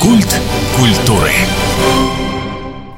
Культ 0.00 0.40
культуры. 0.76 1.32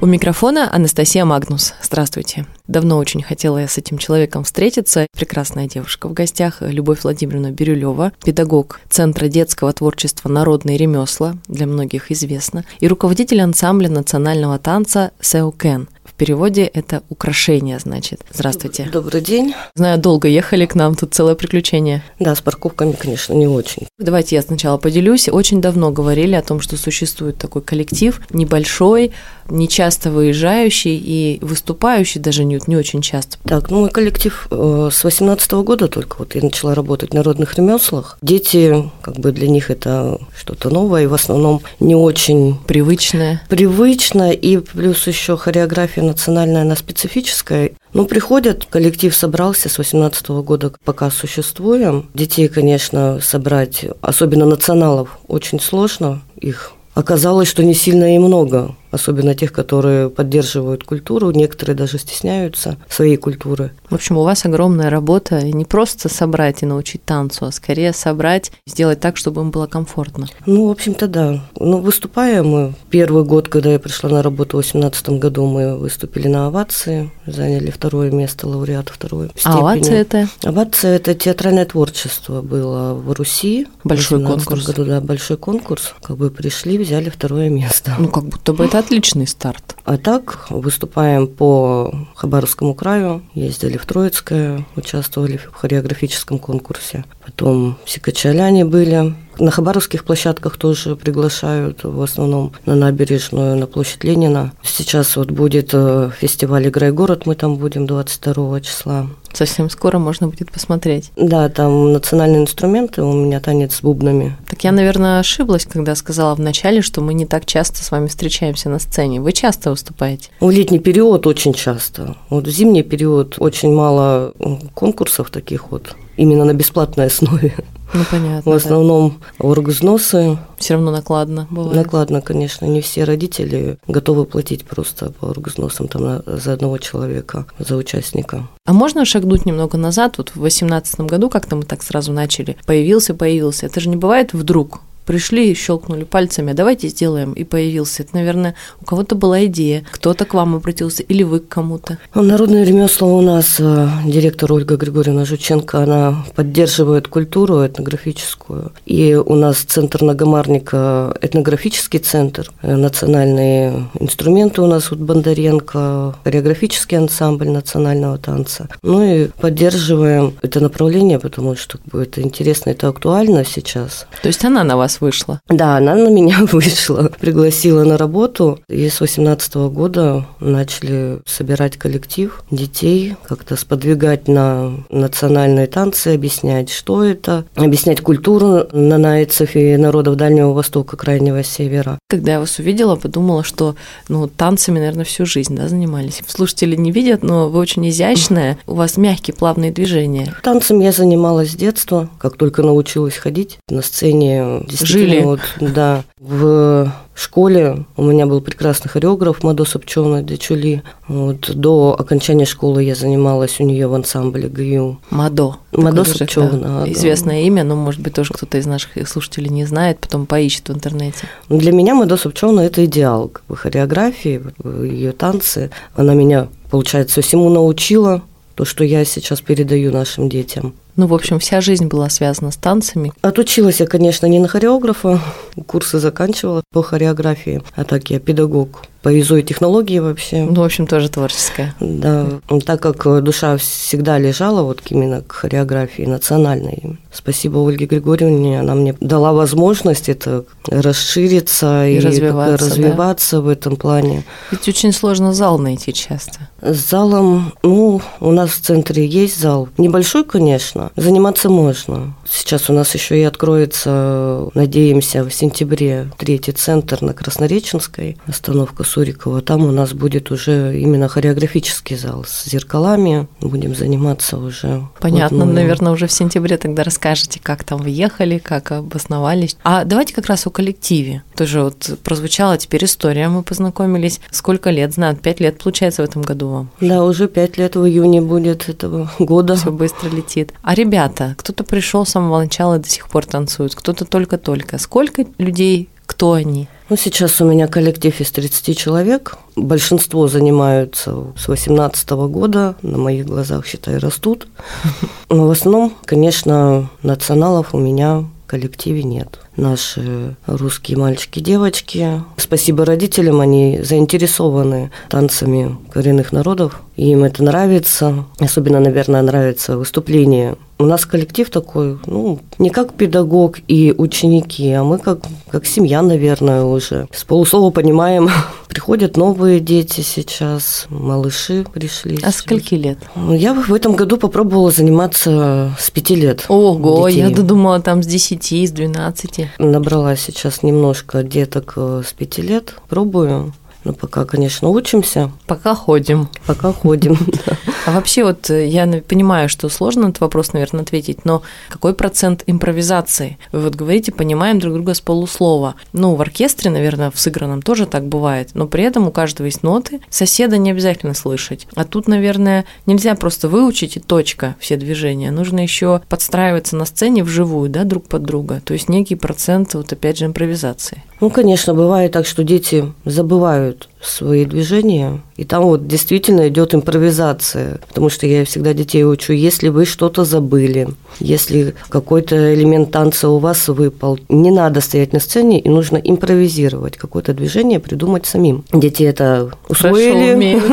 У 0.03 0.07
микрофона 0.07 0.73
Анастасия 0.75 1.25
Магнус. 1.25 1.75
Здравствуйте. 1.83 2.47
Давно 2.67 2.99
очень 2.99 3.23
хотела 3.23 3.59
я 3.59 3.69
с 3.69 3.79
этим 3.79 3.97
человеком 3.99 4.45
встретиться. 4.45 5.07
Прекрасная 5.15 5.67
девушка 5.67 6.09
в 6.09 6.13
гостях, 6.13 6.59
Любовь 6.61 7.03
Владимировна 7.03 7.53
Бирюлева, 7.53 8.13
педагог 8.25 8.81
Центра 8.89 9.29
детского 9.29 9.73
творчества 9.73 10.29
«Народные 10.29 10.77
ремесла», 10.77 11.37
для 11.49 11.67
многих 11.67 12.11
известно, 12.11 12.65
и 12.81 12.89
руководитель 12.89 13.41
ансамбля 13.41 13.89
национального 13.89 14.59
танца 14.59 15.13
«Сеукен», 15.21 15.89
в 16.00 16.00
переводе 16.21 16.65
это 16.65 17.03
украшение, 17.09 17.79
значит. 17.79 18.21
Здравствуйте. 18.31 18.87
Добрый 18.93 19.23
день. 19.23 19.55
Знаю, 19.75 19.99
долго 19.99 20.29
ехали 20.29 20.67
к 20.67 20.75
нам, 20.75 20.95
тут 20.95 21.15
целое 21.15 21.35
приключение. 21.35 22.03
Да, 22.19 22.35
с 22.35 22.43
парковками, 22.43 22.93
конечно, 22.93 23.33
не 23.33 23.47
очень. 23.47 23.87
Давайте 23.99 24.37
я 24.37 24.43
сначала 24.43 24.77
поделюсь. 24.77 25.31
Очень 25.31 25.63
давно 25.63 25.91
говорили 25.91 26.35
о 26.35 26.43
том, 26.43 26.61
что 26.61 26.77
существует 26.77 27.39
такой 27.39 27.63
коллектив, 27.63 28.21
небольшой, 28.29 29.13
не 29.49 29.67
часто 29.67 30.11
выезжающий 30.11 30.97
и 30.97 31.39
выступающий 31.41 32.21
даже 32.21 32.45
не, 32.45 32.61
не 32.67 32.77
очень 32.77 33.01
часто. 33.01 33.39
Так, 33.45 33.71
ну 33.71 33.81
мой 33.81 33.91
коллектив 33.91 34.47
э, 34.51 34.91
с 34.93 35.03
18 35.03 35.53
года 35.53 35.89
только 35.89 36.17
вот 36.19 36.35
я 36.35 36.43
начала 36.43 36.75
работать 36.75 37.13
в 37.13 37.15
народных 37.15 37.55
ремеслах. 37.55 38.19
Дети, 38.21 38.91
как 39.01 39.17
бы 39.17 39.33
для 39.33 39.49
них 39.49 39.71
это 39.71 40.19
что-то 40.39 40.69
новое 40.69 41.05
и 41.05 41.07
в 41.07 41.15
основном 41.15 41.63
не 41.81 41.95
очень 41.95 42.57
привычное. 42.67 43.43
Привычно 43.49 44.31
и 44.31 44.59
плюс 44.59 45.07
еще 45.07 45.39
хореография 45.39 46.10
национальная, 46.11 46.63
она 46.63 46.77
специфическая. 46.77 47.73
Ну, 47.93 48.07
приходят, 48.07 48.67
коллектив 48.67 49.15
собрался 49.15 49.69
с 49.69 49.79
18 49.79 50.29
года, 50.29 50.73
пока 50.85 51.11
существуем. 51.11 52.09
Детей, 52.15 52.49
конечно, 52.49 53.19
собрать, 53.21 53.85
особенно 54.01 54.47
националов, 54.47 55.19
очень 55.27 55.61
сложно. 55.61 56.23
Их 56.41 56.73
оказалось, 56.95 57.49
что 57.49 57.65
не 57.65 57.75
сильно 57.75 58.15
и 58.15 58.19
много 58.19 58.75
особенно 58.91 59.35
тех, 59.35 59.53
которые 59.53 60.11
поддерживают 60.11 60.85
культуру, 60.85 61.31
некоторые 61.31 61.77
даже 61.77 61.99
стесняются 61.99 62.77
своей 62.89 63.17
культуры. 63.17 63.73
В 63.89 63.95
общем, 63.95 64.17
у 64.19 64.23
вас 64.23 64.45
огромная 64.45 64.91
работа 64.91 65.43
не 65.43 65.65
просто 65.65 66.09
собрать 66.09 66.63
и 66.63 66.67
научить 66.67 67.05
танцу, 67.05 67.47
а 67.47 67.53
скорее 67.53 67.93
собрать, 67.93 68.53
сделать 68.67 69.01
так, 69.01 69.17
чтобы 69.17 69.43
им 69.43 69.51
было 69.51 69.67
комфортно. 69.67 70.27
Ну, 70.47 70.69
в 70.69 70.71
общем-то, 70.71 71.09
да. 71.09 71.41
Ну, 71.59 71.79
выступаем 71.79 72.49
мы. 72.49 72.75
Первый 72.91 73.25
год, 73.25 73.49
когда 73.49 73.73
я 73.73 73.79
пришла 73.79 74.11
на 74.11 74.23
работу 74.23 74.59
в 74.59 74.63
2018 74.63 75.21
году, 75.21 75.47
мы 75.47 75.77
выступили 75.77 76.29
на 76.29 76.47
овации, 76.47 77.11
заняли 77.33 77.71
второе 77.71 78.11
место, 78.11 78.47
лауреат 78.47 78.89
второй 78.89 79.29
степени. 79.37 79.93
А 79.93 79.95
это? 79.95 80.29
Овация– 80.43 80.97
это 80.97 81.15
театральное 81.15 81.65
творчество 81.65 82.43
было 82.43 82.95
в 82.95 83.13
Руси. 83.13 83.67
Большой 83.85 84.25
конкурс. 84.25 84.67
году, 84.67 84.85
да, 84.85 85.01
большой 85.01 85.37
конкурс. 85.37 85.95
Как 86.03 86.17
бы 86.17 86.31
пришли, 86.31 86.79
взяли 86.79 87.11
второе 87.11 87.49
место. 87.49 87.95
Ну, 87.99 88.09
как 88.09 88.25
будто 88.25 88.53
бы 88.53 88.65
это 88.65 88.79
отличный 88.79 89.27
старт. 89.27 89.77
А 89.85 89.99
так 89.99 90.47
выступаем 90.51 91.27
по 91.27 91.93
Хабаровскому 92.15 92.75
краю, 92.75 93.23
ездили 93.35 93.77
в 93.77 93.87
Троицкое, 93.87 94.67
участвовали 94.77 95.37
в 95.37 95.55
хореографическом 95.55 96.39
конкурсе. 96.39 97.05
Потом 97.25 97.79
в 97.85 97.91
Сикачаляне 97.91 98.65
были, 98.65 99.15
на 99.41 99.51
хабаровских 99.51 100.05
площадках 100.05 100.57
тоже 100.57 100.97
приглашают, 100.97 101.85
в 101.85 102.01
основном 102.03 102.53
на 102.67 102.75
набережную, 102.75 103.57
на 103.57 103.67
площадь 103.67 104.05
Ленина. 104.05 104.53
Сейчас 104.63 105.17
вот 105.17 105.31
будет 105.31 105.71
э, 105.73 106.11
фестиваль 106.19 106.69
«Игра 106.69 106.89
и 106.89 106.91
город», 106.91 107.27
мы 107.27 107.35
там 107.35 107.57
будем 107.57 107.87
22 107.87 108.61
числа. 108.61 109.07
Совсем 109.33 109.71
скоро 109.71 109.99
можно 109.99 110.29
будет 110.29 110.51
посмотреть. 110.51 111.13
Да, 111.17 111.49
там 111.49 111.93
национальные 111.93 112.43
инструменты, 112.43 113.03
у 113.03 113.13
меня 113.13 113.41
танец 113.41 113.77
с 113.77 113.83
бубнами. 113.83 114.37
Так 114.49 114.65
я, 114.65 114.73
наверное, 114.73 115.21
ошиблась, 115.21 115.67
когда 115.67 115.95
сказала 115.95 116.35
вначале, 116.35 116.83
что 116.83 117.01
мы 117.01 117.15
не 117.15 117.27
так 117.27 117.47
часто 117.47 117.83
с 117.83 117.91
вами 117.91 118.09
встречаемся 118.09 118.69
на 118.69 118.79
сцене. 118.79 119.21
Вы 119.21 119.33
часто 119.33 119.71
выступаете? 119.71 120.31
В 120.41 120.51
летний 120.51 120.81
период 120.81 121.27
очень 121.27 121.55
часто. 121.55 122.17
Вот 122.29 122.47
в 122.47 122.51
зимний 122.51 122.83
период 122.83 123.37
очень 123.39 123.73
мало 123.73 124.33
конкурсов 124.75 125.31
таких 125.31 125.71
вот, 125.71 125.95
именно 126.17 126.45
на 126.45 126.55
бесплатной 126.55 127.07
основе. 127.07 127.55
Ну, 127.93 128.05
понятно. 128.11 128.53
В 128.53 128.55
основном 128.55 129.21
да. 129.39 129.47
оргвзносы. 129.47 130.39
Все 130.59 130.75
равно 130.75 130.91
накладно 130.91 131.47
бывает. 131.51 131.77
Накладно, 131.77 132.21
конечно. 132.21 132.67
Не 132.67 132.81
все 132.81 133.05
родители 133.05 133.79
готовы 133.89 134.27
платить 134.27 134.65
просто 134.65 135.11
по 135.13 135.27
оргвзносам 135.27 135.89
там, 135.89 136.23
за 136.27 136.53
одного 136.53 136.79
человека, 136.79 137.47
за 137.59 137.77
участника. 137.77 138.49
А 138.67 138.73
можно 138.73 139.05
шагнуть 139.05 139.47
немного 139.47 139.77
назад? 139.79 140.19
Вот 140.19 140.31
в 140.31 140.35
2018 140.35 141.01
году 141.01 141.29
как-то 141.29 141.57
мы 141.57 141.63
так 141.63 141.83
сразу 141.83 142.13
начали. 142.13 142.57
Появился, 142.67 143.15
появился. 143.15 143.67
Это 143.67 143.81
же 143.81 143.89
не 143.89 143.97
бывает 143.97 144.33
вдруг 144.33 144.81
пришли 145.11 145.51
и 145.51 145.55
щелкнули 145.55 146.05
пальцами, 146.05 146.53
давайте 146.53 146.87
сделаем, 146.87 147.33
и 147.33 147.43
появился. 147.43 148.05
Это, 148.05 148.15
наверное, 148.15 148.55
у 148.81 148.85
кого-то 148.85 149.17
была 149.17 149.45
идея, 149.47 149.83
кто-то 149.91 150.25
к 150.25 150.35
вам 150.35 150.55
обратился, 150.55 151.03
или 151.03 151.25
вы 151.25 151.41
к 151.41 151.49
кому-то. 151.49 151.99
Ну, 152.15 152.23
народное 152.23 152.65
ремесло 152.65 153.19
у 153.19 153.21
нас, 153.21 153.57
э, 153.59 153.89
директор 154.07 154.53
Ольга 154.53 154.77
Григорьевна 154.77 155.25
Жученко, 155.25 155.79
она 155.83 156.25
поддерживает 156.37 157.09
культуру 157.09 157.67
этнографическую. 157.67 158.71
И 158.87 159.17
у 159.17 159.35
нас 159.35 159.57
центр 159.57 160.01
Нагомарника, 160.03 161.13
этнографический 161.21 161.99
центр, 161.99 162.49
э, 162.63 162.77
национальные 162.77 163.89
инструменты 163.99 164.63
у 164.63 164.67
нас 164.67 164.93
вот 164.93 165.01
Бондаренко, 165.01 166.15
хореографический 166.23 166.99
ансамбль 166.99 167.49
национального 167.49 168.17
танца. 168.17 168.69
Ну 168.85 169.03
и 169.03 169.27
поддерживаем 169.41 170.35
это 170.41 170.61
направление, 170.61 171.19
потому 171.19 171.57
что 171.57 171.81
это 171.95 172.23
интересно, 172.23 172.71
это 172.71 172.87
актуально 172.87 173.45
сейчас. 173.45 174.07
То 174.23 174.29
есть 174.29 174.45
она 174.45 174.63
на 174.63 174.77
вас 174.77 175.00
вышла? 175.01 175.41
Да, 175.49 175.77
она 175.77 175.95
на 175.95 176.09
меня 176.09 176.39
вышла, 176.53 177.11
пригласила 177.21 177.85
на 177.85 177.97
работу. 177.97 178.59
И 178.69 178.89
с 178.89 179.01
18 179.01 179.55
года 179.71 180.27
начали 180.41 181.21
собирать 181.27 181.77
коллектив 181.77 182.43
детей, 182.51 183.17
как-то 183.27 183.57
сподвигать 183.57 184.29
на 184.29 184.73
национальные 184.91 185.67
танцы, 185.67 186.09
объяснять, 186.09 186.71
что 186.71 187.05
это, 187.05 187.45
объяснять 187.55 188.01
культуру 188.01 188.67
нанайцев 188.73 189.57
и 189.57 189.77
народов 189.77 190.17
Дальнего 190.17 190.53
Востока, 190.53 190.97
Крайнего 190.97 191.43
Севера. 191.43 191.99
Когда 192.09 192.33
я 192.33 192.41
вас 192.41 192.59
увидела, 192.59 192.97
подумала, 192.97 193.45
что 193.45 193.77
ну, 194.09 194.27
танцами, 194.29 194.79
наверное, 194.79 195.05
всю 195.05 195.27
жизнь 195.27 195.57
да, 195.57 195.69
занимались. 195.69 196.23
Слушатели 196.27 196.77
не 196.77 196.93
видят, 196.93 197.23
но 197.23 197.49
вы 197.49 197.59
очень 197.59 197.89
изящная, 197.89 198.59
у 198.67 198.75
вас 198.75 198.97
мягкие, 198.97 199.35
плавные 199.35 199.71
движения. 199.71 200.35
Танцем 200.43 200.81
я 200.81 200.93
занималась 200.93 201.53
с 201.53 201.55
детства, 201.55 202.09
как 202.19 202.37
только 202.37 202.63
научилась 202.63 203.17
ходить. 203.17 203.59
На 203.69 203.83
сцене 203.83 204.63
Жили. 204.91 205.21
Вот, 205.21 205.41
да. 205.61 206.05
В 206.19 206.93
школе 207.15 207.85
у 207.97 208.03
меня 208.03 208.27
был 208.27 208.41
прекрасный 208.41 208.89
хореограф 208.89 209.43
Мадо 209.43 209.65
Собчона 209.65 210.23
Дечули. 210.23 210.83
Вот, 211.07 211.51
до 211.55 211.95
окончания 211.99 212.47
школы 212.47 212.83
я 212.83 212.95
занималась 212.95 213.61
у 213.61 213.65
нее 213.65 213.89
в 213.89 213.95
ансамбле 213.95 214.49
ГЮ. 214.49 214.99
Мадо. 215.11 215.57
Мадо 215.73 216.05
Собчона. 216.05 216.85
Да. 216.85 216.93
Известное 216.93 217.43
имя, 217.43 217.63
но, 217.63 217.77
может 217.77 218.01
быть, 218.01 218.15
тоже 218.15 218.33
кто-то 218.33 218.57
из 218.57 218.67
наших 218.67 219.07
слушателей 219.07 219.51
не 219.51 219.67
знает, 219.67 219.99
потом 219.99 220.25
поищет 220.25 220.69
в 220.71 220.73
интернете. 220.73 221.29
Для 221.51 221.73
меня 221.73 221.95
Мадо 221.95 222.17
Собчона– 222.17 222.61
это 222.63 222.85
идеал 222.87 223.29
как 223.29 223.45
бы, 223.49 223.57
хореографии, 223.57 224.41
ее 224.65 225.13
танцы. 225.13 225.71
Она 225.95 226.15
меня, 226.15 226.49
получается, 226.71 227.21
всему 227.21 227.51
научила, 227.51 228.23
то, 228.55 228.65
что 228.65 228.85
я 228.85 229.05
сейчас 229.05 229.41
передаю 229.41 229.93
нашим 229.93 230.29
детям. 230.29 230.75
Ну, 231.01 231.07
в 231.07 231.15
общем, 231.15 231.39
вся 231.39 231.63
жизнь 231.63 231.87
была 231.87 232.11
связана 232.11 232.51
с 232.51 232.57
танцами. 232.57 233.15
Отучилась 233.23 233.81
я, 233.81 233.87
конечно, 233.87 234.27
не 234.27 234.39
на 234.39 234.49
хореографа, 234.49 235.19
курсы 235.67 235.99
заканчивала 235.99 236.63
по 236.75 236.83
хореографии, 236.83 237.63
а 237.75 237.85
так 237.85 238.11
я 238.11 238.21
педагог 238.21 238.83
по 239.03 239.19
ИЗО 239.19 239.39
и 239.39 239.43
технологии 239.43 239.99
вообще. 239.99 240.45
Ну, 240.45 240.61
в 240.61 240.65
общем, 240.65 240.87
тоже 240.87 241.09
творческая. 241.09 241.75
Да, 241.81 242.27
так 242.65 242.81
как 242.83 243.23
душа 243.23 243.57
всегда 243.57 244.19
лежала 244.19 244.63
вот 244.63 244.83
именно 244.91 245.23
к 245.23 245.33
хореографии 245.33 246.03
национальной. 246.03 246.99
Спасибо 247.13 247.67
Ольге 247.67 247.87
Григорьевне, 247.87 248.61
она 248.61 248.75
мне 248.75 248.95
дала 249.01 249.33
возможность 249.33 250.09
это 250.09 250.45
расшириться 250.69 251.87
и, 251.87 251.97
и 251.97 252.01
развиваться, 252.01 252.67
развиваться 252.67 253.37
да? 253.37 253.43
в 253.43 253.49
этом 253.49 253.77
плане. 253.77 254.25
Ведь 254.51 254.69
очень 254.69 254.93
сложно 254.93 255.33
зал 255.33 255.59
найти 255.59 255.93
часто. 255.93 256.49
С 256.61 256.91
залом, 256.91 257.55
ну, 257.63 258.01
у 258.21 258.33
нас 258.33 258.51
в 258.51 258.61
центре 258.61 259.07
есть 259.07 259.41
зал. 259.41 259.69
Небольшой, 259.79 260.25
конечно, 260.25 260.91
заниматься 260.97 261.49
можно. 261.49 262.15
Сейчас 262.31 262.71
у 262.71 262.73
нас 262.73 262.95
еще 262.95 263.19
и 263.21 263.25
откроется, 263.25 264.49
надеемся, 264.55 265.25
в 265.25 265.35
сентябре 265.35 266.11
третий 266.17 266.53
центр 266.53 267.03
на 267.03 267.13
Краснореченской, 267.13 268.19
остановка 268.27 268.85
Сурикова. 268.85 269.43
Там 269.43 269.65
у 269.65 269.73
нас 269.73 269.93
будет 269.95 270.31
уже 270.31 270.79
именно 270.79 271.09
хореографический 271.09 271.97
зал 271.97 272.25
с 272.25 272.45
зеркалами. 272.49 273.27
Будем 273.41 273.75
заниматься 273.75 274.39
уже. 274.39 274.87
Понятно, 275.01 275.45
вот, 275.45 275.55
наверное, 275.55 275.93
уже 275.93 276.07
в 276.07 276.13
сентябре 276.13 276.57
тогда 276.57 276.85
расскажете, 276.85 277.41
как 277.43 277.65
там 277.65 277.83
въехали, 277.83 278.39
как 278.39 278.71
обосновались. 278.71 279.57
А 279.65 279.85
давайте 279.85 280.15
как 280.15 280.27
раз 280.27 280.47
о 280.47 280.51
коллективе. 280.51 281.25
Тоже 281.35 281.63
вот 281.63 281.99
прозвучала 282.05 282.57
теперь 282.59 282.85
история, 282.85 283.29
мы 283.29 283.43
познакомились. 283.43 284.21
Сколько 284.31 284.71
лет, 284.71 284.95
знаю, 284.95 285.17
пять 285.17 285.41
лет 285.41 285.59
получается 285.59 286.03
в 286.03 286.05
этом 286.05 286.23
году 286.23 286.49
вам? 286.49 286.71
Да, 286.81 287.03
уже 287.03 287.27
пять 287.27 287.59
лет 287.59 287.75
в 287.75 287.85
июне 287.85 288.21
будет 288.21 288.69
этого 288.69 289.11
года. 289.19 289.57
Все 289.57 289.73
быстро 289.73 290.09
летит. 290.11 290.53
А 290.63 290.75
ребята, 290.75 291.35
кто-то 291.37 291.65
пришел 291.65 292.07
с 292.07 292.20
самого 292.21 292.41
начала 292.41 292.79
до 292.79 292.89
сих 292.89 293.09
пор 293.09 293.25
танцует, 293.25 293.75
кто-то 293.75 294.05
только-только. 294.05 294.79
Сколько 294.79 295.25
людей, 295.39 295.89
кто 296.07 296.35
они? 296.35 296.69
Ну, 296.91 296.97
сейчас 296.97 297.41
у 297.41 297.45
меня 297.47 297.67
коллектив 297.67 298.21
из 298.21 298.31
30 298.31 298.77
человек. 298.77 299.39
Большинство 299.57 300.29
занимаются 300.29 301.33
с 301.37 301.49
18 301.49 302.11
года, 302.11 302.75
на 302.83 302.99
моих 302.99 303.25
глазах, 303.25 303.67
считай, 303.67 303.97
растут. 303.97 304.49
Но 305.31 305.47
в 305.47 305.51
основном, 305.51 305.95
конечно, 306.05 306.91
националов 307.03 307.75
у 307.75 307.79
меня 307.79 308.19
в 308.19 308.27
коллективе 308.47 309.03
нет 309.03 309.39
наши 309.57 310.37
русские 310.47 310.99
мальчики 310.99 311.39
и 311.39 311.43
девочки. 311.43 312.23
Спасибо 312.37 312.85
родителям, 312.85 313.41
они 313.41 313.81
заинтересованы 313.83 314.91
танцами 315.09 315.77
коренных 315.93 316.33
народов. 316.33 316.81
Им 316.97 317.25
это 317.25 317.45
нравится. 317.45 318.25
Особенно, 318.39 318.81
наверное, 318.81 319.23
нравится 319.23 319.77
выступление 319.77 320.57
у 320.81 320.87
нас 320.87 321.05
коллектив 321.05 321.49
такой, 321.51 321.99
ну, 322.07 322.41
не 322.59 322.71
как 322.71 322.95
педагог 322.95 323.59
и 323.69 323.95
ученики, 323.97 324.73
а 324.73 324.83
мы 324.83 324.99
как, 324.99 325.21
как 325.51 325.67
семья, 325.67 326.01
наверное, 326.01 326.63
уже. 326.63 327.07
С 327.13 327.25
полуслова 327.25 327.71
понимаем, 327.71 328.31
приходят 328.69 329.17
новые 329.17 329.61
дети 329.61 330.01
сейчас, 330.01 330.87
малыши 330.89 331.67
пришли. 331.71 332.19
А 332.23 332.33
скольки 332.33 332.75
лет? 332.75 332.99
Я 333.15 333.53
в 333.53 333.75
этом 333.75 333.95
году 333.95 334.17
попробовала 334.17 334.71
заниматься 334.71 335.77
с 335.79 335.91
пяти 335.91 336.15
лет. 336.15 336.47
Ого, 336.49 337.09
детей. 337.09 337.21
я 337.21 337.31
думала 337.31 337.81
там 337.81 338.03
с 338.03 338.07
десяти, 338.07 338.67
с 338.67 338.71
двенадцати. 338.71 339.51
Набрала 339.59 340.17
сейчас 340.17 340.63
немножко 340.63 341.23
деток 341.23 341.75
э, 341.77 342.03
с 342.07 342.13
пяти 342.15 342.41
лет, 342.41 342.75
пробую. 342.89 343.53
Ну, 343.85 343.95
пока, 343.95 344.27
конечно, 344.27 344.69
учимся. 344.69 345.31
Пока 345.47 345.75
ходим. 345.75 346.29
Пока 346.47 346.73
ходим. 346.73 347.19
А 347.87 347.93
вообще 347.93 348.25
вот 348.25 348.51
э, 348.51 348.67
я 348.67 348.87
понимаю, 348.87 349.49
что 349.49 349.69
сложно 349.69 350.07
этот 350.09 350.21
вопрос, 350.21 350.53
наверное, 350.53 350.83
ответить, 350.83 351.25
но 351.25 351.43
какой 351.69 351.95
процент 351.95 352.43
импровизации? 352.47 353.39
Вы 353.53 353.61
вот 353.61 353.75
говорите, 353.75 354.13
понимаем 354.13 354.59
друг 354.59 354.75
друга 354.75 354.95
с 354.95 355.01
полуслова. 355.01 355.75
Ну, 355.93 356.15
в 356.15 356.21
оркестре, 356.21 356.71
наверное, 356.71 357.11
в 357.11 357.19
сыгранном 357.19 357.63
тоже 357.63 357.87
так 357.87 358.07
бывает, 358.07 358.51
но 358.55 358.67
при 358.67 358.85
этом 358.85 359.09
у 359.09 359.11
каждого 359.11 359.47
есть 359.47 359.63
ноты, 359.63 360.01
соседа 360.11 360.59
не 360.59 360.71
обязательно 360.71 361.15
слышать. 361.15 361.67
А 361.75 361.85
тут, 361.85 362.07
наверное, 362.07 362.65
нельзя 362.87 363.15
просто 363.15 363.49
выучить 363.49 363.97
и 363.97 364.01
точка 364.01 364.57
все 364.59 364.77
движения. 364.77 365.31
Нужно 365.31 365.61
еще 365.61 366.03
подстраиваться 366.09 366.77
на 366.77 366.85
сцене 366.85 367.25
вживую, 367.25 367.71
да, 367.71 367.85
друг 367.85 368.09
под 368.09 368.23
друга. 368.23 368.61
То 368.65 368.75
есть 368.75 368.89
некий 368.89 369.15
процент, 369.15 369.75
вот 369.75 369.93
опять 369.93 370.19
же, 370.19 370.27
импровизации. 370.27 371.03
Ну, 371.21 371.31
конечно, 371.31 371.75
бывает 371.75 372.13
так, 372.13 372.27
что 372.27 372.45
дети 372.45 372.93
забывают 373.05 373.90
свои 374.03 374.45
движения, 374.45 375.21
и 375.37 375.45
там 375.45 375.65
вот 375.65 375.87
действительно 375.87 376.49
идет 376.49 376.75
импровизация, 376.75 377.81
потому 377.89 378.09
что 378.09 378.27
я 378.27 378.45
всегда 378.45 378.73
детей 378.73 379.05
учу, 379.05 379.33
если 379.33 379.69
вы 379.69 379.85
что-то 379.85 380.25
забыли, 380.25 380.89
если 381.19 381.75
какой-то 381.89 382.55
элемент 382.55 382.91
танца 382.91 383.29
у 383.29 383.39
вас 383.39 383.69
выпал, 383.69 384.19
не 384.29 384.51
надо 384.51 384.81
стоять 384.81 385.13
на 385.13 385.21
сцене, 385.21 385.61
и 385.61 385.69
нужно 385.69 385.97
импровизировать, 385.99 386.97
какое-то 386.97 387.35
движение 387.35 387.79
придумать 387.79 388.27
самим. 388.27 388.65
Дети 388.73 389.03
это 389.03 389.51
усвоили. 389.69 390.61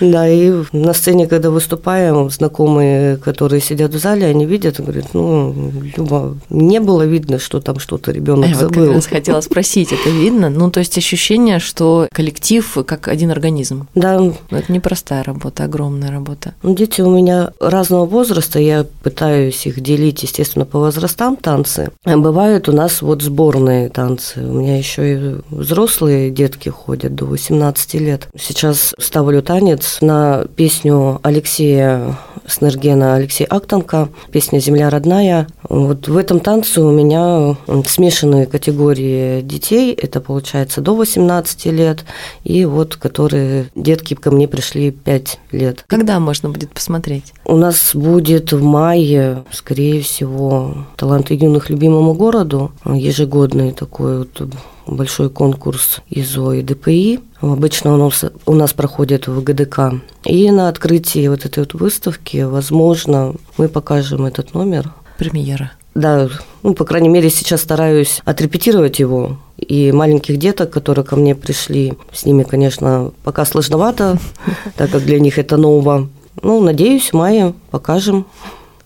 Да, 0.00 0.26
и 0.26 0.50
на 0.72 0.94
сцене, 0.94 1.26
когда 1.26 1.50
выступаем, 1.50 2.30
знакомые, 2.30 3.18
которые 3.18 3.60
сидят 3.60 3.92
в 3.92 3.98
зале, 3.98 4.26
они 4.26 4.46
видят 4.46 4.78
и 4.78 4.82
говорят, 4.82 5.12
ну, 5.12 5.54
Люба, 5.94 6.38
не 6.48 6.80
было 6.80 7.02
видно, 7.02 7.38
что 7.38 7.60
там 7.60 7.78
что-то 7.78 8.10
ребенок 8.10 8.56
забыл. 8.56 8.94
Я 8.94 9.00
хотела 9.02 9.42
спросить, 9.42 9.92
это 9.92 10.08
видно? 10.08 10.48
Ну, 10.48 10.70
то 10.70 10.80
есть 10.80 10.96
ощущение, 10.96 11.58
что 11.58 11.89
коллектив 12.12 12.78
как 12.86 13.08
один 13.08 13.30
организм. 13.30 13.88
Да. 13.94 14.18
Но 14.18 14.34
это 14.50 14.72
непростая 14.72 15.22
работа, 15.22 15.64
огромная 15.64 16.10
работа. 16.10 16.54
Ну, 16.62 16.74
дети 16.74 17.00
у 17.00 17.10
меня 17.10 17.52
разного 17.60 18.06
возраста, 18.06 18.58
я 18.58 18.86
пытаюсь 19.02 19.66
их 19.66 19.80
делить, 19.80 20.22
естественно, 20.22 20.64
по 20.64 20.78
возрастам 20.78 21.36
танцы. 21.36 21.90
Бывают 22.04 22.68
у 22.68 22.72
нас 22.72 23.02
вот 23.02 23.22
сборные 23.22 23.88
танцы. 23.88 24.40
У 24.40 24.52
меня 24.60 24.76
еще 24.78 25.14
и 25.14 25.36
взрослые 25.50 26.30
детки 26.30 26.68
ходят 26.68 27.14
до 27.14 27.24
18 27.26 27.94
лет. 27.94 28.28
Сейчас 28.38 28.94
ставлю 28.98 29.42
танец 29.42 29.98
на 30.00 30.44
песню 30.56 31.20
Алексея 31.22 32.18
Снергена, 32.46 33.14
Алексея 33.14 33.46
Актанка, 33.48 34.08
песня 34.32 34.58
«Земля 34.58 34.90
родная». 34.90 35.46
Вот 35.70 36.08
в 36.08 36.16
этом 36.16 36.40
танце 36.40 36.82
у 36.82 36.90
меня 36.90 37.56
смешанные 37.86 38.46
категории 38.46 39.40
детей. 39.40 39.94
Это 39.94 40.20
получается 40.20 40.80
до 40.80 40.96
18 40.96 41.66
лет 41.66 42.04
и 42.42 42.64
вот 42.64 42.96
которые 42.96 43.70
детки 43.76 44.14
ко 44.14 44.32
мне 44.32 44.48
пришли 44.48 44.90
5 44.90 45.38
лет. 45.52 45.84
Когда 45.86 46.18
можно 46.18 46.50
будет 46.50 46.72
посмотреть? 46.72 47.32
У 47.44 47.56
нас 47.56 47.94
будет 47.94 48.50
в 48.50 48.60
мае, 48.60 49.44
скорее 49.52 50.02
всего, 50.02 50.86
«Таланты 50.96 51.34
юных 51.34 51.70
любимому 51.70 52.14
городу», 52.14 52.72
ежегодный 52.84 53.70
такой 53.70 54.18
вот 54.18 54.50
большой 54.88 55.30
конкурс 55.30 56.00
ИЗО 56.10 56.54
и 56.54 56.62
ДПИ. 56.62 57.20
Обычно 57.40 57.96
нас, 57.96 58.24
у 58.44 58.54
нас 58.54 58.72
проходит 58.72 59.28
в 59.28 59.42
ГДК. 59.42 59.94
И 60.24 60.50
на 60.50 60.68
открытии 60.68 61.28
вот 61.28 61.44
этой 61.44 61.60
вот 61.60 61.74
выставки, 61.74 62.42
возможно, 62.42 63.34
мы 63.56 63.68
покажем 63.68 64.26
этот 64.26 64.52
номер. 64.52 64.92
Премьера. 65.20 65.72
Да, 65.94 66.30
ну, 66.62 66.72
по 66.72 66.86
крайней 66.86 67.10
мере, 67.10 67.28
сейчас 67.28 67.60
стараюсь 67.60 68.22
отрепетировать 68.24 69.00
его. 69.00 69.36
И 69.58 69.92
маленьких 69.92 70.38
деток, 70.38 70.70
которые 70.70 71.04
ко 71.04 71.14
мне 71.14 71.34
пришли, 71.34 71.92
с 72.10 72.24
ними, 72.24 72.42
конечно, 72.42 73.12
пока 73.22 73.44
сложновато, 73.44 74.18
так 74.76 74.90
как 74.90 75.04
для 75.04 75.20
них 75.20 75.38
это 75.38 75.58
ново. 75.58 76.08
Ну, 76.40 76.62
надеюсь, 76.62 77.10
в 77.10 77.12
мае 77.12 77.52
покажем. 77.70 78.24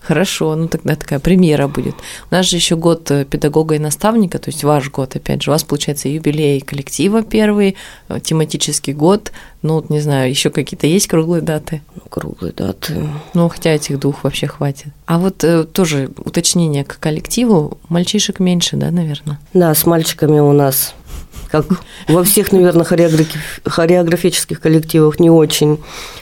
Хорошо, 0.05 0.55
ну 0.55 0.67
тогда 0.67 0.95
такая 0.95 1.19
премьера 1.19 1.67
будет. 1.67 1.95
У 2.29 2.35
нас 2.35 2.45
же 2.45 2.57
еще 2.57 2.75
год 2.75 3.09
э, 3.09 3.25
педагога 3.25 3.73
и 3.73 3.79
наставника, 3.79 4.37
то 4.37 4.49
есть 4.49 4.63
ваш 4.63 4.91
год, 4.91 5.15
опять 5.15 5.41
же, 5.41 5.49
у 5.49 5.53
вас 5.53 5.63
получается 5.63 6.09
юбилей 6.09 6.61
коллектива 6.61 7.23
первый, 7.23 7.75
э, 8.07 8.19
тематический 8.19 8.93
год, 8.93 9.31
ну 9.63 9.75
вот 9.75 9.89
не 9.89 9.99
знаю, 10.01 10.29
еще 10.29 10.51
какие-то 10.51 10.85
есть 10.85 11.07
круглые 11.07 11.41
даты? 11.41 11.81
Ну, 11.95 12.01
круглые 12.07 12.53
даты. 12.53 13.09
Ну, 13.33 13.49
хотя 13.49 13.71
этих 13.71 13.99
двух 13.99 14.23
вообще 14.23 14.45
хватит. 14.45 14.89
А 15.07 15.17
вот 15.17 15.43
э, 15.43 15.63
тоже 15.63 16.11
уточнение 16.17 16.83
к 16.83 16.99
коллективу, 16.99 17.79
мальчишек 17.89 18.39
меньше, 18.39 18.75
да, 18.75 18.91
наверное? 18.91 19.39
Да, 19.53 19.73
с 19.73 19.87
мальчиками 19.87 20.39
у 20.39 20.53
нас 20.53 20.93
как 21.49 21.65
во 22.07 22.23
всех, 22.23 22.51
наверное, 22.51 22.85
хореографических 22.85 24.59
коллективах 24.59 25.19
не 25.19 25.29
очень 25.29 25.79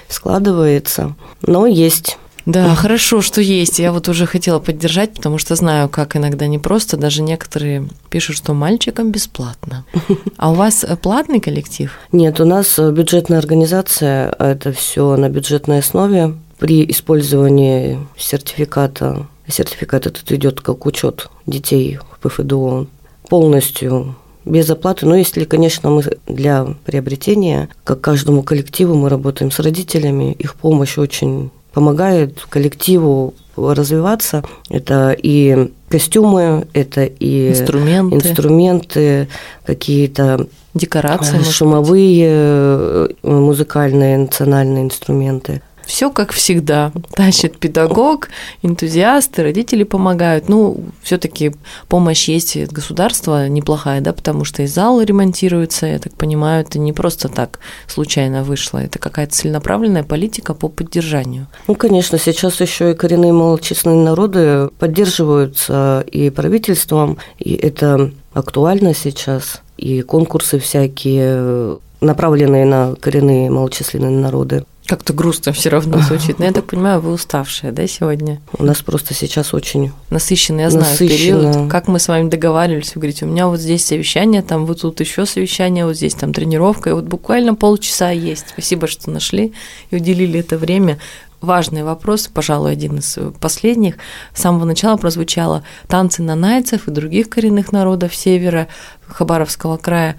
складывается, 0.07 1.15
но 1.41 1.65
есть 1.65 2.18
да, 2.45 2.75
хорошо, 2.75 3.22
что 3.22 3.42
есть. 3.42 3.80
Я 3.80 3.92
вот 3.92 4.10
уже 4.10 4.25
хотела 4.25 4.60
поддержать, 4.60 5.13
потому 5.13 5.38
что 5.38 5.56
знаю, 5.56 5.88
как 5.88 6.16
иногда 6.16 6.47
не 6.47 6.59
просто. 6.59 6.97
Даже 6.97 7.21
некоторые 7.21 7.88
пишут, 8.09 8.35
что 8.38 8.54
мальчикам 8.54 9.12
бесплатно. 9.12 9.85
А 10.38 10.52
у 10.52 10.56
вас 10.56 10.83
э, 10.83 10.97
платный 10.97 11.40
коллектив? 11.40 11.92
Нет, 12.12 12.40
у 12.42 12.45
нас 12.45 12.78
э, 12.78 12.92
бюджетная 12.92 13.40
организация. 13.40 14.30
Это 14.40 14.73
все 14.73 15.16
на 15.16 15.30
бюджетной 15.30 15.80
основе. 15.80 16.35
При 16.57 16.90
использовании 16.90 18.00
сертификата, 18.18 19.28
сертификат 19.47 20.07
этот 20.07 20.30
идет 20.31 20.59
как 20.62 20.85
учет 20.85 21.30
детей 21.45 22.00
в 22.12 22.19
ПФДО 22.19 22.88
полностью 23.30 24.16
без 24.45 24.69
оплаты. 24.69 25.06
Но 25.06 25.16
если, 25.16 25.45
конечно, 25.45 25.90
мы 25.90 26.04
для 26.28 26.68
приобретения, 26.85 27.69
как 27.83 28.02
каждому 28.02 28.44
коллективу, 28.44 28.95
мы 28.95 29.09
работаем 29.09 29.52
с 29.52 29.59
родителями, 29.59 30.33
их 30.33 30.56
помощь 30.56 30.97
очень 30.97 31.52
помогает 31.73 32.45
коллективу 32.49 33.33
развиваться. 33.56 34.44
Это 34.69 35.15
и 35.18 35.71
костюмы, 35.89 36.68
это 36.73 37.03
и 37.03 37.49
инструменты, 37.49 38.15
инструменты 38.15 39.27
какие-то 39.65 40.47
декорации, 40.73 41.44
шумовые, 41.44 42.27
э, 42.30 43.07
музыкальные 43.23 44.18
национальные 44.18 44.85
инструменты. 44.85 45.61
Все 45.85 46.09
как 46.09 46.31
всегда. 46.31 46.92
Тащит 47.13 47.59
педагог, 47.59 48.30
энтузиасты, 48.61 49.44
родители 49.44 49.83
помогают. 49.83 50.49
Ну, 50.49 50.85
все-таки 51.02 51.54
помощь 51.87 52.28
есть 52.30 52.56
от 52.57 52.71
государства 52.71 53.47
неплохая, 53.47 54.02
да, 54.02 54.13
потому 54.13 54.45
что 54.45 54.63
и 54.63 54.68
зал 54.68 55.02
ремонтируется, 55.02 55.85
я 55.85 55.99
так 55.99 56.13
понимаю, 56.13 56.61
это 56.61 56.80
не 56.80 56.94
просто 56.94 57.30
так 57.30 57.59
случайно 57.87 58.44
вышло, 58.44 58.78
это 58.80 58.99
какая-то 58.99 59.33
целенаправленная 59.33 60.04
политика 60.04 60.54
по 60.54 60.69
поддержанию. 60.69 61.47
Ну, 61.68 61.75
конечно, 61.75 62.18
сейчас 62.18 62.59
еще 62.61 62.92
и 62.92 62.95
коренные 62.95 63.33
малочисленные 63.33 64.04
народы 64.04 64.69
поддерживаются 64.80 66.04
и 66.11 66.30
правительством, 66.30 67.18
и 67.40 67.54
это 67.54 68.11
актуально 68.33 68.94
сейчас, 68.94 69.61
и 69.78 70.02
конкурсы 70.02 70.59
всякие 70.59 71.78
направленные 72.02 72.66
на 72.66 72.95
коренные 72.95 73.49
малочисленные 73.49 74.11
народы. 74.11 74.66
Как-то 74.94 75.12
грустно 75.12 75.54
все 75.54 75.69
равно 75.69 75.97
звучит. 76.07 76.38
Но 76.38 76.45
я 76.45 76.52
так 76.52 76.66
понимаю, 76.66 77.02
вы 77.02 77.14
уставшая, 77.14 77.71
да, 77.71 77.88
сегодня? 77.88 78.40
У 78.56 78.64
нас 78.64 78.83
просто 78.83 79.16
сейчас 79.16 79.52
очень 79.56 79.92
насыщенный, 80.12 80.62
я 80.62 80.69
знаю, 80.69 80.85
насыщенно. 80.85 81.52
период. 81.54 81.71
Как 81.71 81.88
мы 81.88 81.97
с 81.97 82.07
вами 82.07 82.30
договаривались, 82.30 82.94
вы 82.94 83.02
говорите, 83.02 83.26
у 83.26 83.28
меня 83.28 83.47
вот 83.47 83.59
здесь 83.59 83.83
совещание, 83.83 84.44
там 84.44 84.68
вот 84.68 84.81
тут 84.81 85.00
еще 85.00 85.26
совещание, 85.26 85.88
вот 85.88 85.95
здесь 85.95 86.14
там 86.14 86.31
тренировка, 86.31 86.92
и 86.92 86.94
вот 86.94 87.06
буквально 87.06 87.56
полчаса 87.56 88.12
есть. 88.12 88.50
Спасибо, 88.50 88.85
что 88.85 89.09
нашли 89.09 89.54
и 89.90 89.95
уделили 89.95 90.42
это 90.42 90.59
время 90.59 91.00
важный 91.42 91.83
вопрос, 91.83 92.30
пожалуй, 92.31 92.71
один 92.71 93.00
из 93.00 93.18
последних. 93.40 93.95
С 94.35 94.42
самого 94.42 94.66
начала 94.66 94.97
прозвучало 94.97 95.64
танцы 95.88 96.21
нанайцев 96.21 96.88
и 96.88 96.92
других 96.92 97.30
коренных 97.30 97.71
народов 97.71 98.14
севера 98.14 98.68
Хабаровского 99.07 99.78
края. 99.78 100.18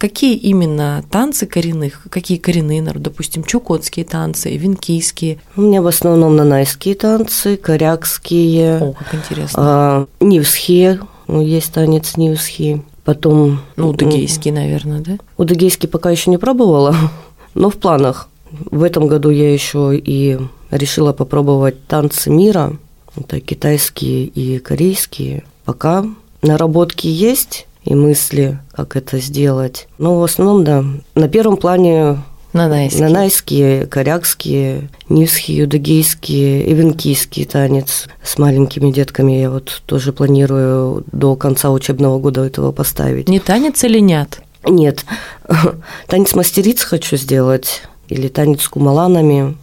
Какие 0.00 0.34
именно 0.34 1.04
танцы 1.10 1.44
коренных, 1.44 2.06
какие 2.08 2.38
коренные 2.38 2.80
народы, 2.80 3.10
допустим, 3.10 3.44
чукотские 3.44 4.06
танцы, 4.06 4.56
венкийские? 4.56 5.40
У 5.56 5.60
меня 5.60 5.82
в 5.82 5.86
основном 5.86 6.36
нанайские 6.36 6.94
танцы, 6.94 7.58
корякские. 7.58 8.78
О, 8.78 8.92
как 8.94 9.14
интересно. 9.14 9.58
А, 9.62 10.06
нивские, 10.20 11.00
ну, 11.26 11.42
есть 11.42 11.74
танец 11.74 12.16
нивский. 12.16 12.80
Потом... 13.04 13.60
Ну, 13.76 13.90
удыгейский, 13.90 14.52
наверное, 14.52 15.00
да? 15.00 15.18
Удыгейский 15.36 15.86
пока 15.86 16.10
еще 16.10 16.30
не 16.30 16.38
пробовала, 16.38 16.96
но 17.54 17.68
в 17.68 17.76
планах. 17.76 18.30
В 18.70 18.82
этом 18.82 19.06
году 19.06 19.28
я 19.28 19.52
еще 19.52 19.94
и 19.94 20.38
решила 20.70 21.12
попробовать 21.12 21.86
танцы 21.86 22.30
мира. 22.30 22.78
Это 23.16 23.38
китайские 23.38 24.24
и 24.24 24.60
корейские. 24.60 25.44
Пока 25.66 26.06
наработки 26.40 27.06
есть, 27.06 27.66
и 27.84 27.94
мысли, 27.94 28.58
как 28.72 28.96
это 28.96 29.18
сделать. 29.18 29.88
Но 29.98 30.18
в 30.18 30.24
основном, 30.24 30.64
да, 30.64 30.84
на 31.14 31.28
первом 31.28 31.56
плане 31.56 32.18
Нанайские. 32.52 33.02
Нанайские, 33.02 33.86
корякские, 33.86 34.88
нивские, 35.08 35.58
юдагейские 35.58 36.64
и 36.64 36.74
венкийский 36.74 37.44
танец 37.44 38.08
с 38.24 38.38
маленькими 38.38 38.90
детками. 38.90 39.32
Я 39.32 39.50
вот 39.50 39.82
тоже 39.86 40.12
планирую 40.12 41.04
до 41.12 41.36
конца 41.36 41.70
учебного 41.70 42.18
года 42.18 42.44
этого 42.44 42.72
поставить. 42.72 43.28
Не 43.28 43.38
танец 43.38 43.84
или 43.84 44.00
нет? 44.00 44.42
Нет. 44.64 45.04
Танец 46.06 46.34
мастериц 46.34 46.82
хочу 46.82 47.16
сделать. 47.16 47.82
Или 48.08 48.28
танец 48.28 48.62
с 48.62 48.68
кумаланами. 48.68 49.56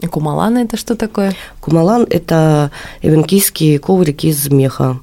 И 0.00 0.06
кумалан 0.06 0.58
это 0.58 0.76
что 0.76 0.96
такое? 0.96 1.34
Кумалан– 1.60 2.06
это 2.10 2.70
эвенкийские 3.00 3.78
коврики 3.78 4.26
из 4.26 4.48
меха 4.50 5.00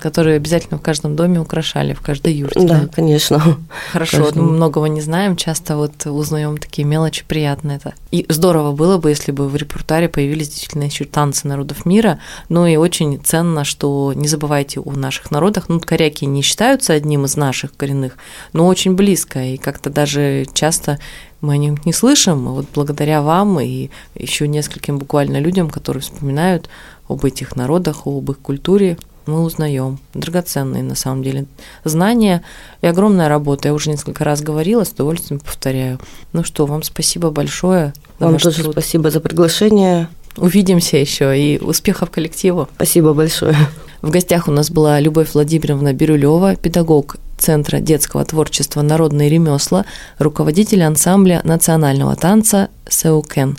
которые 0.00 0.36
обязательно 0.36 0.78
в 0.78 0.82
каждом 0.82 1.16
доме 1.16 1.40
украшали, 1.40 1.92
в 1.92 2.00
каждой 2.00 2.34
юрте. 2.34 2.60
Да, 2.60 2.80
да? 2.82 2.88
конечно. 2.88 3.58
Хорошо, 3.92 4.24
Каждому. 4.24 4.46
мы 4.46 4.52
многого 4.56 4.86
не 4.86 5.00
знаем, 5.00 5.36
часто 5.36 5.76
вот 5.76 6.06
узнаем 6.06 6.58
такие 6.58 6.86
мелочи, 6.86 7.24
приятно 7.26 7.72
это. 7.72 7.94
И 8.10 8.26
здорово 8.28 8.72
было 8.72 8.98
бы, 8.98 9.10
если 9.10 9.32
бы 9.32 9.48
в 9.48 9.56
репортаре 9.56 10.08
появились 10.08 10.48
действительно 10.48 10.84
еще 10.84 11.04
танцы 11.04 11.46
народов 11.46 11.86
мира, 11.86 12.18
ну 12.48 12.66
и 12.66 12.76
очень 12.76 13.20
ценно, 13.22 13.64
что 13.64 14.12
не 14.14 14.28
забывайте 14.28 14.80
о 14.80 14.92
наших 14.92 15.30
народах, 15.30 15.68
ну 15.68 15.80
коряки 15.80 16.26
не 16.26 16.42
считаются 16.42 16.92
одним 16.92 17.24
из 17.24 17.36
наших 17.36 17.76
коренных, 17.76 18.16
но 18.52 18.66
очень 18.66 18.94
близко, 18.94 19.42
и 19.42 19.56
как-то 19.56 19.90
даже 19.90 20.46
часто 20.52 20.98
мы 21.40 21.54
о 21.54 21.56
них 21.56 21.86
не 21.86 21.92
слышим, 21.92 22.46
вот 22.48 22.66
благодаря 22.74 23.22
вам 23.22 23.60
и 23.60 23.90
еще 24.14 24.46
нескольким 24.46 24.98
буквально 24.98 25.38
людям, 25.38 25.70
которые 25.70 26.02
вспоминают 26.02 26.68
об 27.08 27.24
этих 27.24 27.56
народах, 27.56 28.06
об 28.06 28.30
их 28.30 28.38
культуре, 28.38 28.98
мы 29.30 29.42
узнаем. 29.42 29.98
Драгоценные, 30.14 30.82
на 30.82 30.94
самом 30.94 31.22
деле, 31.22 31.46
знания 31.84 32.42
и 32.82 32.86
огромная 32.86 33.28
работа. 33.28 33.68
Я 33.68 33.74
уже 33.74 33.90
несколько 33.90 34.24
раз 34.24 34.42
говорила, 34.42 34.84
с 34.84 34.90
удовольствием 34.90 35.40
повторяю. 35.40 35.98
Ну 36.32 36.44
что, 36.44 36.66
вам 36.66 36.82
спасибо 36.82 37.30
большое. 37.30 37.92
Вам 38.18 38.38
тоже 38.38 38.62
труд. 38.62 38.72
спасибо 38.72 39.10
за 39.10 39.20
приглашение. 39.20 40.08
Увидимся 40.36 40.96
еще 40.96 41.38
и 41.38 41.58
успехов 41.58 42.10
коллективу. 42.10 42.68
Спасибо 42.76 43.14
большое. 43.14 43.56
В 44.02 44.10
гостях 44.10 44.48
у 44.48 44.50
нас 44.50 44.70
была 44.70 44.98
Любовь 44.98 45.34
Владимировна 45.34 45.92
Бирюлева, 45.92 46.56
педагог 46.56 47.16
Центра 47.36 47.80
детского 47.80 48.24
творчества 48.24 48.82
«Народные 48.82 49.28
ремесла», 49.28 49.84
руководитель 50.18 50.82
ансамбля 50.82 51.40
национального 51.44 52.16
танца 52.16 52.68
«Сеукен». 52.88 53.56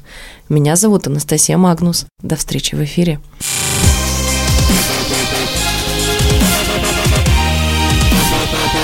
Меня 0.49 0.75
зовут 0.75 1.07
Анастасия 1.07 1.57
Магнус. 1.57 2.05
До 2.21 2.35
встречи 2.35 2.75
в 2.75 2.83
эфире. 2.83 3.19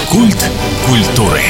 Культ 0.09 0.49
культуры. 0.85 1.41